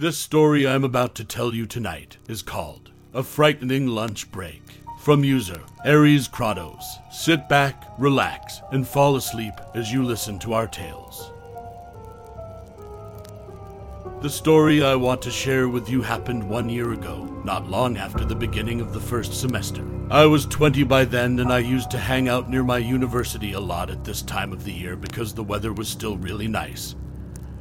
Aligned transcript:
This 0.00 0.16
story 0.16 0.66
I'm 0.66 0.82
about 0.82 1.14
to 1.16 1.26
tell 1.26 1.54
you 1.54 1.66
tonight 1.66 2.16
is 2.26 2.40
called 2.40 2.90
A 3.12 3.22
Frightening 3.22 3.86
Lunch 3.86 4.32
Break. 4.32 4.62
From 4.98 5.22
user 5.22 5.60
Aries 5.84 6.26
Kratos. 6.26 6.82
Sit 7.12 7.50
back, 7.50 7.84
relax, 7.98 8.62
and 8.72 8.88
fall 8.88 9.16
asleep 9.16 9.52
as 9.74 9.92
you 9.92 10.02
listen 10.02 10.38
to 10.38 10.54
our 10.54 10.66
tales. 10.66 11.30
The 14.22 14.30
story 14.30 14.82
I 14.82 14.94
want 14.94 15.20
to 15.20 15.30
share 15.30 15.68
with 15.68 15.90
you 15.90 16.00
happened 16.00 16.48
one 16.48 16.70
year 16.70 16.94
ago, 16.94 17.24
not 17.44 17.68
long 17.68 17.98
after 17.98 18.24
the 18.24 18.34
beginning 18.34 18.80
of 18.80 18.94
the 18.94 19.00
first 19.00 19.38
semester. 19.38 19.84
I 20.10 20.24
was 20.24 20.46
20 20.46 20.82
by 20.84 21.04
then, 21.04 21.38
and 21.40 21.52
I 21.52 21.58
used 21.58 21.90
to 21.90 21.98
hang 21.98 22.26
out 22.26 22.48
near 22.48 22.64
my 22.64 22.78
university 22.78 23.52
a 23.52 23.60
lot 23.60 23.90
at 23.90 24.04
this 24.04 24.22
time 24.22 24.50
of 24.50 24.64
the 24.64 24.72
year 24.72 24.96
because 24.96 25.34
the 25.34 25.44
weather 25.44 25.74
was 25.74 25.90
still 25.90 26.16
really 26.16 26.48
nice 26.48 26.94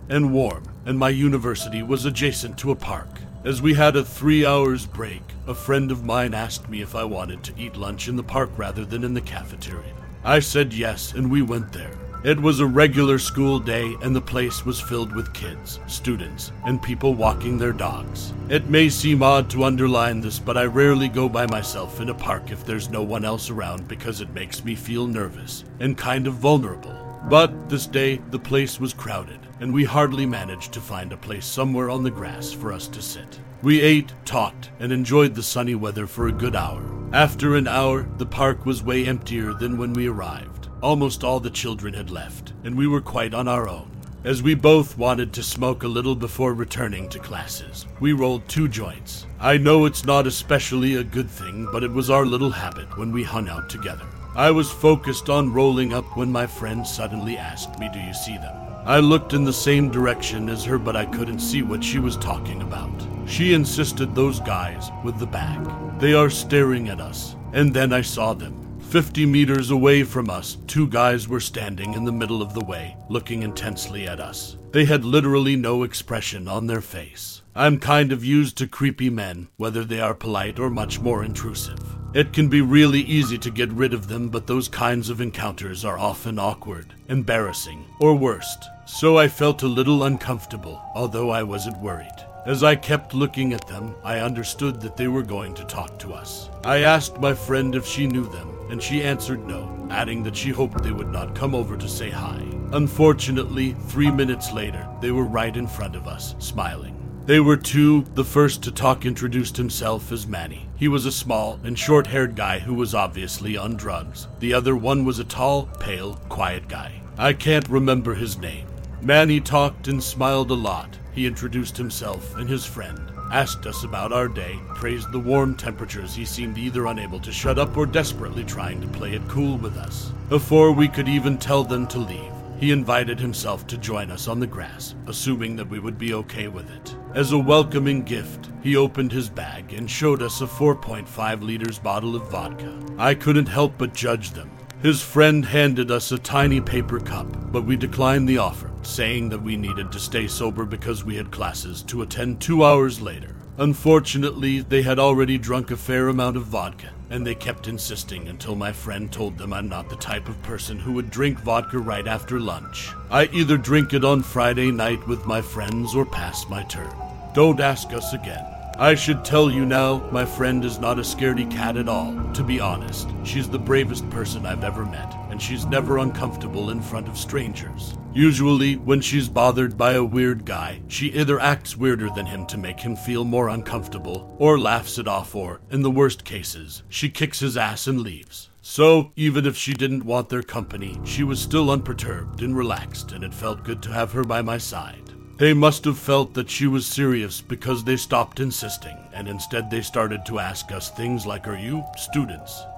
and 0.09 0.33
warm, 0.33 0.63
and 0.85 0.97
my 0.97 1.09
university 1.09 1.81
was 1.83 2.05
adjacent 2.05 2.57
to 2.57 2.71
a 2.71 2.75
park. 2.75 3.19
As 3.45 3.61
we 3.61 3.73
had 3.73 3.95
a 3.95 4.03
three 4.03 4.45
hours 4.45 4.85
break, 4.85 5.21
a 5.47 5.53
friend 5.53 5.91
of 5.91 6.03
mine 6.03 6.33
asked 6.33 6.67
me 6.67 6.81
if 6.81 6.93
I 6.93 7.03
wanted 7.05 7.43
to 7.43 7.53
eat 7.57 7.77
lunch 7.77 8.07
in 8.07 8.15
the 8.15 8.23
park 8.23 8.49
rather 8.57 8.83
than 8.83 9.03
in 9.03 9.13
the 9.13 9.21
cafeteria. 9.21 9.95
I 10.23 10.39
said 10.39 10.73
yes, 10.73 11.13
and 11.13 11.31
we 11.31 11.41
went 11.41 11.71
there. 11.71 11.97
It 12.21 12.37
was 12.37 12.59
a 12.59 12.65
regular 12.65 13.17
school 13.17 13.59
day, 13.59 13.95
and 14.01 14.13
the 14.13 14.19
place 14.19 14.65
was 14.65 14.81
filled 14.81 15.15
with 15.15 15.33
kids, 15.33 15.79
students, 15.87 16.51
and 16.65 16.83
people 16.83 17.13
walking 17.13 17.57
their 17.57 17.71
dogs. 17.71 18.33
It 18.49 18.69
may 18.69 18.89
seem 18.89 19.23
odd 19.23 19.49
to 19.51 19.63
underline 19.63 20.19
this, 20.19 20.37
but 20.37 20.57
I 20.57 20.65
rarely 20.65 21.07
go 21.07 21.29
by 21.29 21.45
myself 21.45 22.01
in 22.01 22.09
a 22.09 22.13
park 22.13 22.51
if 22.51 22.65
there's 22.65 22.89
no 22.89 23.03
one 23.03 23.23
else 23.23 23.49
around 23.49 23.87
because 23.87 24.19
it 24.19 24.33
makes 24.33 24.65
me 24.65 24.75
feel 24.75 25.07
nervous 25.07 25.63
and 25.79 25.97
kind 25.97 26.27
of 26.27 26.33
vulnerable. 26.33 26.93
But 27.29 27.69
this 27.69 27.85
day, 27.85 28.19
the 28.31 28.39
place 28.39 28.81
was 28.81 28.93
crowded, 28.93 29.39
and 29.59 29.73
we 29.73 29.83
hardly 29.83 30.25
managed 30.25 30.73
to 30.73 30.81
find 30.81 31.11
a 31.11 31.17
place 31.17 31.45
somewhere 31.45 31.89
on 31.89 32.03
the 32.03 32.11
grass 32.11 32.51
for 32.51 32.71
us 32.71 32.87
to 32.87 33.01
sit. 33.01 33.39
We 33.61 33.81
ate, 33.81 34.13
talked, 34.23 34.69
and 34.79 34.91
enjoyed 34.91 35.35
the 35.35 35.43
sunny 35.43 35.75
weather 35.75 36.07
for 36.07 36.27
a 36.27 36.31
good 36.31 36.55
hour. 36.55 36.83
After 37.11 37.55
an 37.55 37.67
hour, 37.67 38.07
the 38.17 38.25
park 38.25 38.65
was 38.65 38.83
way 38.83 39.05
emptier 39.05 39.53
than 39.53 39.77
when 39.77 39.93
we 39.93 40.07
arrived. 40.07 40.69
Almost 40.81 41.23
all 41.23 41.39
the 41.39 41.49
children 41.49 41.93
had 41.93 42.09
left, 42.09 42.53
and 42.63 42.77
we 42.77 42.87
were 42.87 43.01
quite 43.01 43.33
on 43.33 43.47
our 43.47 43.67
own. 43.67 43.91
As 44.23 44.43
we 44.43 44.53
both 44.53 44.97
wanted 44.97 45.33
to 45.33 45.43
smoke 45.43 45.83
a 45.83 45.87
little 45.87 46.15
before 46.15 46.53
returning 46.53 47.09
to 47.09 47.19
classes, 47.19 47.85
we 47.99 48.13
rolled 48.13 48.47
two 48.47 48.67
joints. 48.67 49.25
I 49.39 49.57
know 49.57 49.85
it's 49.85 50.05
not 50.05 50.27
especially 50.27 50.95
a 50.95 51.03
good 51.03 51.29
thing, 51.29 51.67
but 51.71 51.83
it 51.83 51.91
was 51.91 52.09
our 52.09 52.25
little 52.25 52.51
habit 52.51 52.97
when 52.97 53.11
we 53.11 53.23
hung 53.23 53.49
out 53.49 53.69
together. 53.69 54.05
I 54.35 54.51
was 54.51 54.71
focused 54.71 55.29
on 55.29 55.53
rolling 55.53 55.93
up 55.93 56.15
when 56.15 56.31
my 56.31 56.47
friend 56.47 56.85
suddenly 56.85 57.37
asked 57.37 57.79
me, 57.79 57.89
Do 57.91 57.99
you 57.99 58.13
see 58.13 58.37
them? 58.37 58.68
I 58.89 59.01
looked 59.01 59.33
in 59.33 59.43
the 59.43 59.53
same 59.53 59.91
direction 59.91 60.49
as 60.49 60.65
her, 60.65 60.79
but 60.79 60.95
I 60.95 61.05
couldn't 61.05 61.41
see 61.41 61.61
what 61.61 61.83
she 61.83 61.99
was 61.99 62.17
talking 62.17 62.63
about. 62.63 62.89
She 63.27 63.53
insisted 63.53 64.15
those 64.15 64.39
guys 64.39 64.89
with 65.03 65.19
the 65.19 65.27
bag. 65.27 65.59
They 65.99 66.15
are 66.15 66.31
staring 66.31 66.89
at 66.89 66.99
us. 66.99 67.35
And 67.53 67.71
then 67.71 67.93
I 67.93 68.01
saw 68.01 68.33
them. 68.33 68.79
Fifty 68.79 69.27
meters 69.27 69.69
away 69.69 70.01
from 70.01 70.27
us, 70.27 70.57
two 70.65 70.87
guys 70.87 71.27
were 71.27 71.39
standing 71.39 71.93
in 71.93 72.03
the 72.03 72.11
middle 72.11 72.41
of 72.41 72.55
the 72.55 72.65
way, 72.65 72.97
looking 73.09 73.43
intensely 73.43 74.07
at 74.07 74.19
us. 74.19 74.57
They 74.71 74.85
had 74.85 75.05
literally 75.05 75.55
no 75.55 75.83
expression 75.83 76.47
on 76.47 76.65
their 76.65 76.81
face. 76.81 77.43
I'm 77.53 77.77
kind 77.77 78.11
of 78.11 78.25
used 78.25 78.57
to 78.57 78.67
creepy 78.67 79.11
men, 79.11 79.49
whether 79.57 79.85
they 79.85 79.99
are 79.99 80.15
polite 80.15 80.57
or 80.57 80.71
much 80.71 80.99
more 80.99 81.23
intrusive. 81.23 81.98
It 82.11 82.33
can 82.33 82.47
be 82.47 82.61
really 82.61 83.01
easy 83.01 83.37
to 83.37 83.51
get 83.51 83.71
rid 83.71 83.93
of 83.93 84.07
them, 84.07 84.29
but 84.29 84.47
those 84.47 84.67
kinds 84.67 85.09
of 85.09 85.21
encounters 85.21 85.85
are 85.85 85.99
often 85.99 86.39
awkward, 86.39 86.95
embarrassing, 87.07 87.85
or 87.99 88.15
worst. 88.15 88.65
So 88.87 89.19
I 89.19 89.27
felt 89.27 89.61
a 89.61 89.67
little 89.67 90.03
uncomfortable, 90.03 90.81
although 90.95 91.29
I 91.29 91.43
wasn't 91.43 91.77
worried. 91.77 92.25
As 92.47 92.63
I 92.63 92.75
kept 92.75 93.13
looking 93.13 93.53
at 93.53 93.67
them, 93.67 93.93
I 94.03 94.19
understood 94.19 94.81
that 94.81 94.97
they 94.97 95.07
were 95.07 95.21
going 95.21 95.53
to 95.53 95.63
talk 95.65 95.99
to 95.99 96.13
us. 96.13 96.49
I 96.63 96.79
asked 96.79 97.19
my 97.19 97.35
friend 97.35 97.75
if 97.75 97.85
she 97.85 98.07
knew 98.07 98.25
them, 98.25 98.57
and 98.71 98.81
she 98.81 99.03
answered 99.03 99.45
no, 99.47 99.87
adding 99.91 100.23
that 100.23 100.35
she 100.35 100.49
hoped 100.49 100.81
they 100.81 100.91
would 100.91 101.11
not 101.11 101.35
come 101.35 101.53
over 101.53 101.77
to 101.77 101.87
say 101.87 102.09
hi. 102.09 102.43
Unfortunately, 102.71 103.73
three 103.87 104.09
minutes 104.09 104.51
later, 104.51 104.87
they 104.99 105.11
were 105.11 105.25
right 105.25 105.55
in 105.55 105.67
front 105.67 105.95
of 105.95 106.07
us, 106.07 106.33
smiling. 106.39 106.98
They 107.29 107.39
were 107.39 107.57
two. 107.57 108.05
The 108.15 108.23
first 108.23 108.63
to 108.63 108.71
talk 108.71 109.05
introduced 109.05 109.55
himself 109.55 110.11
as 110.11 110.25
Manny. 110.25 110.67
He 110.77 110.87
was 110.87 111.05
a 111.05 111.11
small 111.11 111.59
and 111.63 111.77
short 111.77 112.07
haired 112.07 112.35
guy 112.35 112.57
who 112.57 112.73
was 112.73 112.95
obviously 112.95 113.55
on 113.55 113.75
drugs. 113.75 114.27
The 114.39 114.55
other 114.55 114.75
one 114.75 115.05
was 115.05 115.19
a 115.19 115.23
tall, 115.23 115.69
pale, 115.79 116.15
quiet 116.27 116.67
guy. 116.67 117.03
I 117.19 117.33
can't 117.33 117.69
remember 117.69 118.15
his 118.15 118.39
name. 118.39 118.65
Manny 119.03 119.39
talked 119.39 119.87
and 119.87 120.03
smiled 120.03 120.49
a 120.49 120.55
lot. 120.55 120.97
He 121.13 121.27
introduced 121.27 121.77
himself 121.77 122.35
and 122.35 122.49
his 122.49 122.65
friend, 122.65 122.99
asked 123.31 123.67
us 123.67 123.83
about 123.83 124.11
our 124.11 124.27
day, 124.27 124.59
praised 124.73 125.11
the 125.11 125.19
warm 125.19 125.55
temperatures. 125.55 126.15
He 126.15 126.25
seemed 126.25 126.57
either 126.57 126.87
unable 126.87 127.19
to 127.19 127.31
shut 127.31 127.59
up 127.59 127.77
or 127.77 127.85
desperately 127.85 128.43
trying 128.43 128.81
to 128.81 128.87
play 128.87 129.13
it 129.13 129.27
cool 129.27 129.59
with 129.59 129.77
us. 129.77 130.11
Before 130.29 130.71
we 130.71 130.87
could 130.87 131.07
even 131.07 131.37
tell 131.37 131.63
them 131.63 131.85
to 131.89 131.99
leave, 131.99 132.33
he 132.59 132.71
invited 132.71 133.19
himself 133.19 133.67
to 133.67 133.77
join 133.77 134.09
us 134.09 134.27
on 134.27 134.39
the 134.39 134.47
grass, 134.47 134.95
assuming 135.05 135.55
that 135.57 135.69
we 135.69 135.77
would 135.77 135.99
be 135.99 136.15
okay 136.15 136.47
with 136.47 136.67
it. 136.71 136.95
As 137.15 137.31
a 137.31 137.39
welcoming 137.39 138.03
gift, 138.03 138.49
he 138.61 138.75
opened 138.75 139.11
his 139.11 139.29
bag 139.29 139.73
and 139.73 139.89
showed 139.89 140.21
us 140.21 140.41
a 140.41 140.45
4.5 140.45 141.41
liters 141.41 141.79
bottle 141.79 142.15
of 142.15 142.29
vodka. 142.29 142.79
I 142.99 143.15
couldn't 143.15 143.47
help 143.47 143.73
but 143.79 143.95
judge 143.95 144.29
them. 144.29 144.51
His 144.83 145.01
friend 145.01 145.43
handed 145.43 145.89
us 145.89 146.11
a 146.11 146.19
tiny 146.19 146.61
paper 146.61 146.99
cup, 146.99 147.51
but 147.51 147.65
we 147.65 147.75
declined 147.77 148.29
the 148.29 148.37
offer, 148.37 148.69
saying 148.83 149.29
that 149.29 149.41
we 149.41 149.57
needed 149.57 149.91
to 149.91 149.99
stay 149.99 150.27
sober 150.27 150.65
because 150.65 151.03
we 151.03 151.15
had 151.15 151.31
classes 151.31 151.81
to 151.83 152.03
attend 152.03 152.41
two 152.41 152.63
hours 152.63 153.01
later. 153.01 153.35
Unfortunately, 153.59 154.61
they 154.61 154.81
had 154.81 154.99
already 154.99 155.37
drunk 155.37 155.69
a 155.69 155.75
fair 155.75 156.07
amount 156.07 156.37
of 156.37 156.45
vodka, 156.45 156.91
and 157.09 157.27
they 157.27 157.35
kept 157.35 157.67
insisting 157.67 158.29
until 158.29 158.55
my 158.55 158.71
friend 158.71 159.11
told 159.11 159.37
them 159.37 159.51
I'm 159.51 159.67
not 159.67 159.89
the 159.89 159.97
type 159.97 160.29
of 160.29 160.41
person 160.43 160.79
who 160.79 160.93
would 160.93 161.09
drink 161.09 161.41
vodka 161.41 161.77
right 161.77 162.07
after 162.07 162.39
lunch. 162.39 162.89
I 163.11 163.25
either 163.33 163.57
drink 163.57 163.93
it 163.93 164.05
on 164.05 164.23
Friday 164.23 164.71
night 164.71 165.05
with 165.09 165.25
my 165.25 165.41
friends 165.41 165.93
or 165.93 166.05
pass 166.05 166.47
my 166.47 166.63
turn. 166.63 166.89
Don't 167.33 167.59
ask 167.59 167.91
us 167.91 168.13
again. 168.13 168.45
I 168.77 168.95
should 168.95 169.25
tell 169.25 169.51
you 169.51 169.65
now, 169.65 170.09
my 170.09 170.23
friend 170.23 170.63
is 170.63 170.79
not 170.79 170.97
a 170.97 171.01
scaredy 171.01 171.51
cat 171.51 171.75
at 171.75 171.89
all, 171.89 172.17
to 172.35 172.43
be 172.45 172.61
honest. 172.61 173.09
She's 173.25 173.49
the 173.49 173.59
bravest 173.59 174.09
person 174.09 174.45
I've 174.45 174.63
ever 174.63 174.85
met, 174.85 175.13
and 175.39 175.45
she's 175.45 175.65
never 175.65 175.99
uncomfortable 175.99 176.69
in 176.69 176.81
front 176.81 177.07
of 177.07 177.17
strangers. 177.17 177.97
Usually, 178.13 178.75
when 178.75 178.99
she's 178.99 179.29
bothered 179.29 179.77
by 179.77 179.93
a 179.93 180.03
weird 180.03 180.43
guy, 180.43 180.81
she 180.89 181.13
either 181.13 181.39
acts 181.39 181.77
weirder 181.77 182.09
than 182.09 182.25
him 182.25 182.45
to 182.47 182.57
make 182.57 182.81
him 182.81 182.97
feel 182.97 183.23
more 183.23 183.47
uncomfortable, 183.47 184.35
or 184.37 184.59
laughs 184.59 184.97
it 184.97 185.07
off, 185.07 185.33
or, 185.33 185.61
in 185.71 185.81
the 185.81 185.89
worst 185.89 186.25
cases, 186.25 186.83
she 186.89 187.07
kicks 187.07 187.39
his 187.39 187.55
ass 187.55 187.87
and 187.87 188.01
leaves. 188.01 188.49
So, 188.61 189.13
even 189.15 189.45
if 189.45 189.55
she 189.55 189.71
didn't 189.73 190.03
want 190.03 190.27
their 190.27 190.43
company, 190.43 190.99
she 191.05 191.23
was 191.23 191.39
still 191.39 191.71
unperturbed 191.71 192.41
and 192.41 192.53
relaxed, 192.57 193.13
and 193.13 193.23
it 193.23 193.33
felt 193.33 193.63
good 193.63 193.81
to 193.83 193.93
have 193.93 194.11
her 194.11 194.25
by 194.25 194.41
my 194.41 194.57
side. 194.57 195.13
They 195.37 195.53
must 195.53 195.85
have 195.85 195.97
felt 195.97 196.33
that 196.33 196.49
she 196.49 196.67
was 196.67 196.85
serious 196.85 197.39
because 197.39 197.85
they 197.85 197.95
stopped 197.95 198.41
insisting, 198.41 198.97
and 199.13 199.29
instead 199.29 199.71
they 199.71 199.83
started 199.83 200.25
to 200.25 200.39
ask 200.39 200.73
us 200.73 200.89
things 200.89 201.25
like, 201.25 201.47
Are 201.47 201.57
you 201.57 201.85
students? 201.95 202.61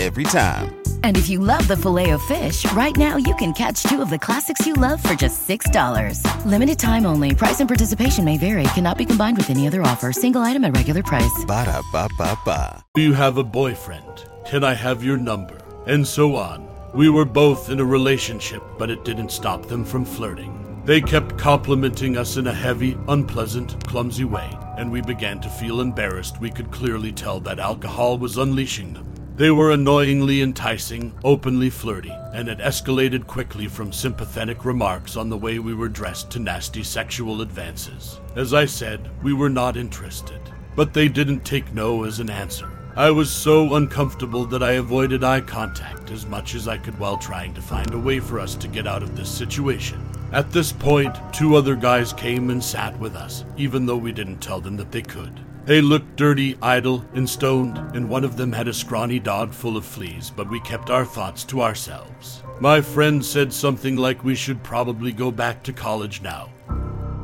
every 0.00 0.24
time. 0.24 0.80
And 1.02 1.16
if 1.18 1.28
you 1.28 1.38
love 1.38 1.68
the 1.68 1.76
Filet-O-Fish, 1.76 2.70
right 2.72 2.96
now 2.96 3.16
you 3.16 3.34
can 3.36 3.52
catch 3.52 3.82
two 3.82 4.00
of 4.00 4.08
the 4.08 4.18
classics 4.18 4.66
you 4.66 4.72
love 4.74 5.02
for 5.02 5.14
just 5.14 5.46
$6. 5.46 6.24
Limited 6.46 6.78
time 6.78 7.04
only. 7.04 7.34
Price 7.34 7.60
and 7.60 7.68
participation 7.68 8.24
may 8.24 8.38
vary. 8.38 8.64
Cannot 8.74 8.96
be 8.96 9.04
combined 9.04 9.36
with 9.36 9.50
any 9.50 9.66
other 9.66 9.82
offer. 9.82 10.12
Single 10.12 10.40
item 10.40 10.64
at 10.64 10.74
regular 10.74 11.02
price. 11.02 11.44
Ba 11.46 11.66
da 11.66 11.82
ba 11.92 12.08
ba 12.16 12.38
ba. 12.46 12.82
Do 12.94 13.02
you 13.02 13.12
have 13.12 13.36
a 13.36 13.44
boyfriend? 13.44 14.24
Can 14.46 14.64
I 14.64 14.74
have 14.74 15.04
your 15.04 15.16
number? 15.18 15.58
And 15.86 16.06
so 16.06 16.36
on. 16.36 16.68
We 16.94 17.08
were 17.08 17.24
both 17.24 17.70
in 17.70 17.80
a 17.80 17.84
relationship, 17.84 18.62
but 18.78 18.90
it 18.90 19.04
didn't 19.04 19.30
stop 19.30 19.66
them 19.66 19.84
from 19.84 20.04
flirting. 20.04 20.82
They 20.84 21.00
kept 21.00 21.38
complimenting 21.38 22.16
us 22.16 22.36
in 22.36 22.46
a 22.46 22.54
heavy, 22.54 22.96
unpleasant, 23.06 23.86
clumsy 23.86 24.24
way, 24.24 24.50
and 24.76 24.90
we 24.90 25.02
began 25.02 25.40
to 25.40 25.48
feel 25.48 25.82
embarrassed. 25.82 26.40
We 26.40 26.50
could 26.50 26.70
clearly 26.70 27.12
tell 27.12 27.38
that 27.40 27.58
alcohol 27.58 28.18
was 28.18 28.38
unleashing 28.38 28.94
them. 28.94 29.09
They 29.40 29.50
were 29.50 29.70
annoyingly 29.70 30.42
enticing, 30.42 31.14
openly 31.24 31.70
flirty, 31.70 32.12
and 32.34 32.46
it 32.46 32.58
escalated 32.58 33.26
quickly 33.26 33.68
from 33.68 33.90
sympathetic 33.90 34.66
remarks 34.66 35.16
on 35.16 35.30
the 35.30 35.38
way 35.38 35.58
we 35.58 35.72
were 35.72 35.88
dressed 35.88 36.30
to 36.32 36.38
nasty 36.38 36.82
sexual 36.82 37.40
advances. 37.40 38.20
As 38.36 38.52
I 38.52 38.66
said, 38.66 39.08
we 39.22 39.32
were 39.32 39.48
not 39.48 39.78
interested, 39.78 40.42
but 40.76 40.92
they 40.92 41.08
didn't 41.08 41.46
take 41.46 41.72
no 41.72 42.04
as 42.04 42.20
an 42.20 42.28
answer. 42.28 42.68
I 42.96 43.10
was 43.12 43.30
so 43.30 43.76
uncomfortable 43.76 44.44
that 44.44 44.62
I 44.62 44.72
avoided 44.72 45.24
eye 45.24 45.40
contact 45.40 46.10
as 46.10 46.26
much 46.26 46.54
as 46.54 46.68
I 46.68 46.76
could 46.76 46.98
while 46.98 47.16
trying 47.16 47.54
to 47.54 47.62
find 47.62 47.94
a 47.94 47.98
way 47.98 48.20
for 48.20 48.38
us 48.38 48.54
to 48.56 48.68
get 48.68 48.86
out 48.86 49.02
of 49.02 49.16
this 49.16 49.30
situation. 49.30 50.06
At 50.32 50.52
this 50.52 50.70
point, 50.70 51.16
two 51.32 51.56
other 51.56 51.76
guys 51.76 52.12
came 52.12 52.50
and 52.50 52.62
sat 52.62 52.94
with 52.98 53.16
us, 53.16 53.46
even 53.56 53.86
though 53.86 53.96
we 53.96 54.12
didn't 54.12 54.42
tell 54.42 54.60
them 54.60 54.76
that 54.76 54.92
they 54.92 55.00
could. 55.00 55.40
They 55.70 55.80
looked 55.80 56.16
dirty, 56.16 56.58
idle, 56.60 57.04
and 57.14 57.30
stoned, 57.30 57.78
and 57.94 58.08
one 58.08 58.24
of 58.24 58.36
them 58.36 58.50
had 58.50 58.66
a 58.66 58.74
scrawny 58.74 59.20
dog 59.20 59.52
full 59.52 59.76
of 59.76 59.84
fleas, 59.84 60.28
but 60.28 60.50
we 60.50 60.58
kept 60.58 60.90
our 60.90 61.04
thoughts 61.04 61.44
to 61.44 61.62
ourselves. 61.62 62.42
My 62.58 62.80
friend 62.80 63.24
said 63.24 63.52
something 63.52 63.94
like 63.94 64.24
we 64.24 64.34
should 64.34 64.64
probably 64.64 65.12
go 65.12 65.30
back 65.30 65.62
to 65.62 65.72
college 65.72 66.22
now. 66.22 66.50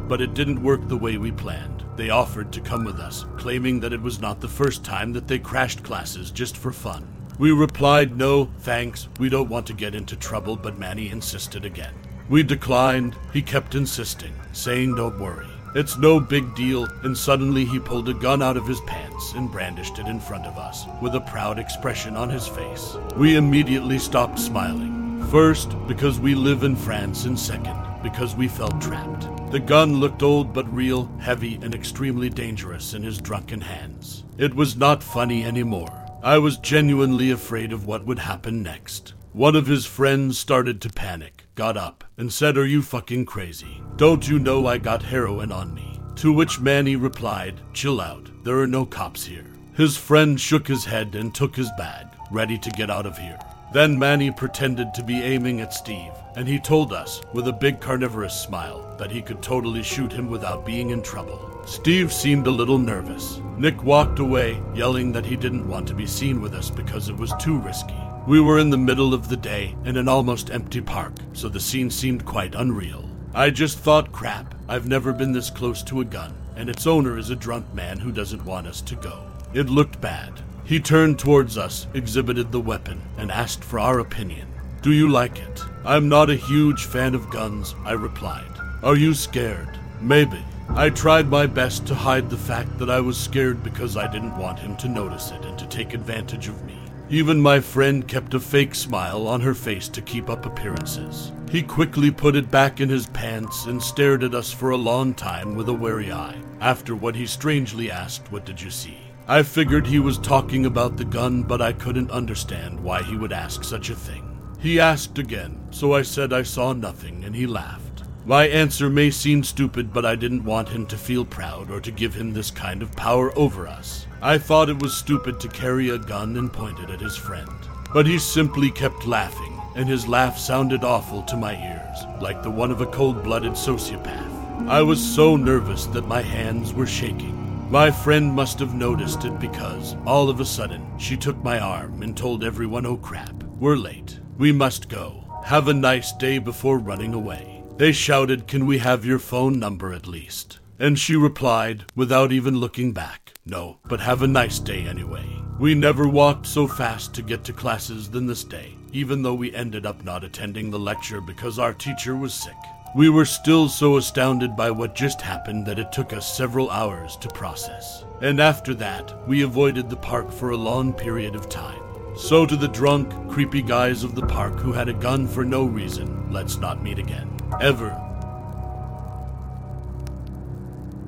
But 0.07 0.21
it 0.21 0.35
didn't 0.35 0.63
work 0.63 0.87
the 0.87 0.97
way 0.97 1.19
we 1.19 1.33
planned. 1.33 1.83
They 1.97 2.11
offered 2.11 2.53
to 2.53 2.61
come 2.61 2.85
with 2.85 3.01
us, 3.01 3.25
claiming 3.37 3.81
that 3.81 3.93
it 3.93 4.01
was 4.01 4.21
not 4.21 4.41
the 4.41 4.47
first 4.47 4.85
time 4.85 5.13
that 5.15 5.27
they 5.27 5.41
crashed 5.41 5.83
classes 5.83 6.31
just 6.31 6.57
for 6.57 6.71
fun. 6.71 7.05
We 7.41 7.51
replied, 7.51 8.17
no, 8.17 8.45
thanks, 8.61 9.09
we 9.19 9.29
don't 9.29 9.51
want 9.51 9.67
to 9.67 9.73
get 9.73 9.97
into 9.97 10.15
trouble, 10.15 10.55
but 10.55 10.79
Manny 10.79 11.11
insisted 11.11 11.65
again. 11.65 11.95
We 12.29 12.45
declined. 12.45 13.17
He 13.33 13.43
kept 13.43 13.75
insisting, 13.75 14.35
saying, 14.53 14.95
don't 14.95 15.19
worry. 15.19 15.49
It's 15.77 15.99
no 15.99 16.19
big 16.19 16.55
deal, 16.55 16.89
and 17.03 17.15
suddenly 17.15 17.67
he 17.67 17.79
pulled 17.79 18.09
a 18.09 18.15
gun 18.15 18.41
out 18.41 18.57
of 18.57 18.67
his 18.67 18.81
pants 18.81 19.35
and 19.35 19.53
brandished 19.53 19.99
it 19.99 20.07
in 20.07 20.19
front 20.19 20.47
of 20.47 20.57
us, 20.57 20.87
with 21.03 21.15
a 21.15 21.21
proud 21.21 21.59
expression 21.59 22.17
on 22.17 22.31
his 22.31 22.49
face. 22.49 22.97
We 23.15 23.37
immediately 23.37 23.99
stopped 23.99 24.39
smiling. 24.39 25.23
First, 25.31 25.77
because 25.87 26.19
we 26.19 26.35
live 26.35 26.63
in 26.63 26.77
France, 26.77 27.27
and 27.27 27.39
second, 27.39 27.79
because 28.03 28.35
we 28.35 28.49
felt 28.49 28.81
trapped. 28.81 29.29
The 29.53 29.61
gun 29.61 30.01
looked 30.01 30.23
old 30.23 30.55
but 30.55 30.75
real, 30.75 31.13
heavy, 31.21 31.57
and 31.61 31.75
extremely 31.75 32.31
dangerous 32.31 32.95
in 32.95 33.03
his 33.03 33.19
drunken 33.19 33.61
hands. 33.61 34.25
It 34.39 34.55
was 34.55 34.79
not 34.79 35.03
funny 35.03 35.45
anymore. 35.45 35.93
I 36.23 36.39
was 36.39 36.57
genuinely 36.57 37.31
afraid 37.31 37.75
of 37.75 37.85
what 37.85 38.07
would 38.07 38.21
happen 38.21 38.63
next. 38.63 39.13
One 39.35 39.55
of 39.55 39.67
his 39.67 39.85
friends 39.85 40.39
started 40.39 40.81
to 40.81 40.89
panic, 40.89 41.46
got 41.57 41.77
up, 41.77 42.05
and 42.19 42.33
said, 42.33 42.57
Are 42.57 42.67
you 42.67 42.83
fucking 42.83 43.25
crazy? 43.25 43.83
Don't 43.97 44.29
you 44.29 44.39
know 44.39 44.67
I 44.67 44.79
got 44.79 45.03
heroin 45.03 45.51
on 45.51 45.75
me? 45.75 45.99
To 46.17 46.33
which 46.33 46.61
Manny 46.61 46.95
replied, 46.95 47.61
Chill 47.73 48.01
out, 48.01 48.31
there 48.45 48.61
are 48.61 48.67
no 48.67 48.87
cops 48.87 49.25
here. 49.25 49.47
His 49.75 49.97
friend 49.97 50.41
shook 50.41 50.69
his 50.69 50.85
head 50.85 51.15
and 51.15 51.35
took 51.35 51.57
his 51.57 51.71
bag, 51.77 52.07
ready 52.31 52.59
to 52.59 52.71
get 52.71 52.91
out 52.91 53.07
of 53.07 53.19
here. 53.19 53.39
Then 53.73 53.99
Manny 53.99 54.31
pretended 54.31 54.95
to 54.95 55.03
be 55.03 55.23
aiming 55.23 55.61
at 55.61 55.75
Steve, 55.75 56.13
and 56.37 56.47
he 56.47 56.61
told 56.61 56.93
us, 56.93 57.21
with 57.33 57.49
a 57.49 57.53
big 57.53 57.81
carnivorous 57.81 58.41
smile, 58.41 58.95
that 58.99 59.11
he 59.11 59.21
could 59.21 59.43
totally 59.43 59.83
shoot 59.83 60.13
him 60.13 60.31
without 60.31 60.65
being 60.65 60.91
in 60.91 61.03
trouble. 61.03 61.63
Steve 61.67 62.13
seemed 62.13 62.47
a 62.47 62.51
little 62.51 62.79
nervous. 62.79 63.41
Nick 63.59 63.83
walked 63.83 64.19
away, 64.19 64.63
yelling 64.75 65.11
that 65.13 65.27
he 65.27 65.37
didn't 65.37 65.69
want 65.69 65.89
to 65.89 65.95
be 65.95 66.07
seen 66.07 66.41
with 66.41 66.55
us 66.55 66.71
because 66.71 67.09
it 67.09 67.17
was 67.17 67.35
too 67.41 67.59
risky. 67.59 68.06
We 68.27 68.41
were 68.41 68.59
in 68.59 68.71
the 68.71 68.77
middle 68.77 69.15
of 69.15 69.29
the 69.29 69.37
day 69.37 69.77
in 69.85 69.97
an 69.97 70.09
almost 70.09 70.51
empty 70.51 70.81
park, 70.81 71.13
so 71.33 71.49
the 71.49 71.61
scene 71.61 71.91
seemed 71.91 72.25
quite 72.25 72.57
unreal. 72.57 73.09
I 73.33 73.51
just 73.51 73.79
thought, 73.79 74.11
crap, 74.11 74.53
I've 74.69 74.89
never 74.89 75.13
been 75.13 75.31
this 75.31 75.49
close 75.49 75.81
to 75.85 76.01
a 76.01 76.05
gun, 76.05 76.35
and 76.57 76.69
its 76.69 76.89
owner 76.89 77.19
is 77.19 77.31
a 77.31 77.37
drunk 77.37 77.73
man 77.73 78.01
who 78.01 78.11
doesn't 78.11 78.45
want 78.45 78.67
us 78.67 78.81
to 78.81 78.97
go. 78.97 79.23
It 79.55 79.71
looked 79.71 80.01
bad. 80.01 80.41
He 80.65 80.81
turned 80.81 81.21
towards 81.21 81.57
us, 81.57 81.87
exhibited 81.95 82.51
the 82.51 82.61
weapon, 82.61 83.01
and 83.17 83.31
asked 83.31 83.63
for 83.63 83.79
our 83.79 84.01
opinion. 84.01 84.49
Do 84.83 84.91
you 84.91 85.09
like 85.09 85.39
it? 85.39 85.63
I'm 85.85 86.09
not 86.09 86.29
a 86.29 86.35
huge 86.35 86.85
fan 86.85 87.15
of 87.15 87.31
guns, 87.31 87.77
I 87.85 87.93
replied. 87.93 88.51
Are 88.83 88.97
you 88.97 89.15
scared? 89.15 89.79
Maybe. 90.01 90.45
I 90.71 90.91
tried 90.91 91.29
my 91.29 91.47
best 91.47 91.87
to 91.87 91.95
hide 91.95 92.29
the 92.29 92.37
fact 92.37 92.77
that 92.79 92.91
I 92.91 92.99
was 92.99 93.17
scared 93.17 93.63
because 93.63 93.97
I 93.97 94.11
didn't 94.11 94.37
want 94.37 94.59
him 94.59 94.77
to 94.79 94.89
notice 94.89 95.31
it 95.31 95.45
and 95.45 95.57
to 95.61 95.67
take 95.69 95.95
advantage 95.95 96.49
of 96.49 96.65
me. 96.65 96.77
Even 97.09 97.41
my 97.41 97.61
friend 97.61 98.07
kept 98.09 98.35
a 98.35 98.41
fake 98.41 98.75
smile 98.75 99.29
on 99.29 99.41
her 99.41 99.55
face 99.55 99.89
to 99.91 100.03
keep 100.03 100.29
up 100.29 100.45
appearances. 100.45 101.31
He 101.51 101.63
quickly 101.63 102.11
put 102.11 102.35
it 102.35 102.51
back 102.51 102.81
in 102.81 102.89
his 102.89 103.07
pants 103.07 103.67
and 103.67 103.81
stared 103.81 104.25
at 104.25 104.35
us 104.35 104.53
for 104.53 104.71
a 104.71 104.77
long 104.77 105.15
time 105.15 105.55
with 105.55 105.69
a 105.69 105.73
wary 105.73 106.11
eye. 106.11 106.37
After 106.61 106.97
what 106.97 107.15
he 107.15 107.27
strangely 107.27 107.93
asked, 107.93 108.33
What 108.33 108.45
did 108.45 108.61
you 108.61 108.71
see? 108.71 108.99
I 109.29 109.45
figured 109.45 109.87
he 109.87 110.01
was 110.01 110.19
talking 110.19 110.67
about 110.67 110.97
the 110.97 111.05
gun, 111.05 111.45
but 111.45 111.63
I 111.63 111.73
couldn't 111.73 112.11
understand 112.11 112.81
why 112.81 113.05
he 113.05 113.17
would 113.17 113.33
ask 113.33 113.63
such 113.63 113.91
a 113.91 113.95
thing. 113.95 114.25
He 114.59 114.81
asked 114.81 115.19
again, 115.19 115.61
so 115.71 115.95
I 115.95 116.03
said 116.03 116.33
I 116.33 116.43
saw 116.43 116.73
nothing, 116.73 117.25
and 117.25 117.37
he 117.37 117.47
laughed. 117.47 117.86
My 118.27 118.49
answer 118.49 118.91
may 118.91 119.13
seem 119.13 119.45
stupid, 119.45 119.93
but 119.93 120.05
I 120.05 120.17
didn't 120.17 120.43
want 120.43 120.69
him 120.69 120.85
to 120.87 120.99
feel 120.99 121.25
proud 121.25 121.71
or 121.71 121.81
to 121.81 121.93
give 121.93 122.13
him 122.13 122.33
this 122.33 122.51
kind 122.51 122.83
of 122.83 122.91
power 122.97 123.31
over 123.39 123.69
us. 123.69 124.09
I 124.21 124.37
thought 124.37 124.69
it 124.69 124.83
was 124.83 124.97
stupid 124.97 125.39
to 125.39 125.49
carry 125.49 125.91
a 125.91 125.99
gun 125.99 126.37
and 126.37 126.53
point 126.53 126.81
it 126.81 126.91
at 126.91 127.01
his 127.01 127.17
friend. 127.17 127.49
But 127.95 128.05
he 128.05 128.19
simply 128.19 128.73
kept 128.73 129.07
laughing, 129.07 129.63
and 129.77 129.89
his 129.89 130.09
laugh 130.09 130.37
sounded 130.39 130.83
awful 130.83 131.23
to 131.23 131.37
my 131.37 131.55
ears, 131.55 132.21
like 132.21 132.43
the 132.43 132.51
one 132.51 132.73
of 132.73 132.81
a 132.81 132.87
cold 132.87 133.23
blooded 133.23 133.53
sociopath. 133.53 134.69
I 134.69 134.83
was 134.83 135.01
so 135.01 135.37
nervous 135.37 135.87
that 135.87 136.09
my 136.09 136.21
hands 136.21 136.75
were 136.75 136.85
shaking. 136.85 137.71
My 137.71 137.93
friend 137.93 138.33
must 138.33 138.59
have 138.59 138.75
noticed 138.75 139.25
it 139.25 139.39
because, 139.39 139.95
all 140.05 140.29
of 140.29 140.41
a 140.41 140.45
sudden, 140.45 140.99
she 140.99 141.17
took 141.17 141.37
my 141.45 141.61
arm 141.61 142.03
and 142.03 142.17
told 142.17 142.43
everyone, 142.43 142.87
Oh 142.87 142.97
crap, 142.97 143.45
we're 143.61 143.77
late. 143.77 144.19
We 144.37 144.51
must 144.51 144.89
go. 144.89 145.23
Have 145.45 145.69
a 145.69 145.75
nice 145.75 146.11
day 146.11 146.39
before 146.39 146.79
running 146.79 147.15
away. 147.15 147.56
They 147.79 147.93
shouted, 147.93 148.47
Can 148.47 148.65
we 148.65 148.79
have 148.79 149.05
your 149.05 149.19
phone 149.19 149.59
number 149.59 149.93
at 149.93 150.07
least? 150.07 150.61
And 150.79 150.99
she 150.99 151.15
replied, 151.15 151.85
without 151.95 152.33
even 152.33 152.59
looking 152.59 152.93
back, 152.93 153.35
No, 153.45 153.79
but 153.85 154.01
have 154.01 154.23
a 154.23 154.27
nice 154.27 154.59
day 154.59 154.87
anyway. 154.87 155.27
We 155.59 155.75
never 155.75 156.09
walked 156.09 156.47
so 156.47 156.67
fast 156.67 157.15
to 157.15 157.23
get 157.23 157.45
to 157.45 157.53
classes 157.53 158.09
than 158.09 158.27
this 158.27 158.45
day, 158.45 158.77
even 158.93 159.23
though 159.23 159.35
we 159.35 159.55
ended 159.55 159.85
up 159.85 160.05
not 160.05 160.25
attending 160.25 160.71
the 160.71 160.79
lecture 160.79 161.21
because 161.21 161.59
our 161.59 161.75
teacher 161.75 162.17
was 162.17 162.33
sick. 162.33 162.57
We 162.95 163.11
were 163.11 163.27
still 163.27 163.69
so 163.69 163.99
astounded 163.99 164.57
by 164.57 164.71
what 164.71 164.95
just 164.95 165.21
happened 165.21 165.67
that 165.67 165.79
it 165.79 165.93
took 165.93 166.15
us 166.15 166.35
several 166.35 166.71
hours 166.71 167.17
to 167.17 167.29
process. 167.29 168.07
And 168.23 168.41
after 168.41 168.73
that, 168.75 169.29
we 169.29 169.43
avoided 169.43 169.91
the 169.91 169.97
park 169.97 170.33
for 170.33 170.51
a 170.51 170.57
long 170.57 170.95
period 170.95 171.35
of 171.35 171.51
time. 171.51 171.83
So, 172.17 172.47
to 172.47 172.57
the 172.57 172.69
drunk, 172.69 173.31
creepy 173.31 173.61
guys 173.61 174.03
of 174.03 174.15
the 174.15 174.27
park 174.27 174.55
who 174.55 174.73
had 174.73 174.89
a 174.89 174.95
gun 174.95 175.29
for 175.29 175.45
no 175.45 175.65
reason, 175.65 176.33
let's 176.33 176.57
not 176.57 176.83
meet 176.83 176.99
again. 176.99 177.36
Ever. 177.59 177.89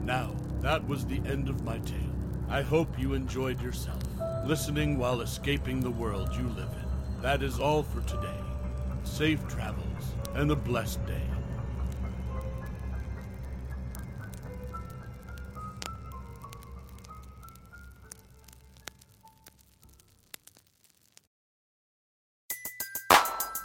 Now, 0.03 0.35
that 0.63 0.87
was 0.89 1.05
the 1.05 1.21
end 1.27 1.51
of 1.51 1.63
my 1.63 1.79
tale. 1.81 1.99
I 2.49 2.63
hope 2.63 2.99
you 2.99 3.13
enjoyed 3.13 3.61
yourself, 3.61 4.03
listening 4.47 4.97
while 4.97 5.21
escaping 5.21 5.81
the 5.81 5.91
world 5.91 6.35
you 6.35 6.49
live 6.49 6.71
in. 6.73 7.21
That 7.23 7.43
is 7.43 7.61
all 7.61 7.83
for 7.83 8.01
today. 8.09 8.41
Safe 9.05 9.47
travels 9.47 10.15
and 10.35 10.51
a 10.51 10.57
blessed 10.57 11.05
day. 11.05 11.27